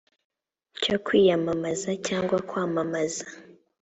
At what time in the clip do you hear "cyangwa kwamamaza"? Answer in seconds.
2.07-3.25